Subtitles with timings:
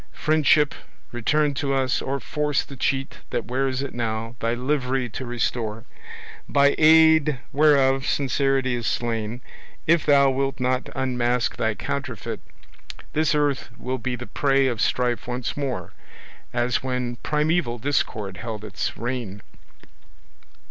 [0.13, 0.73] Friendship,
[1.11, 5.83] return to us, or force the cheat That wears it now, thy livery to restore,
[6.49, 9.41] By aid whereof sincerity is slain.
[9.85, 12.39] If thou wilt not unmask thy counterfeit,
[13.13, 15.93] This earth will be the prey of strife once more,
[16.51, 19.43] As when primaeval discord held its reign.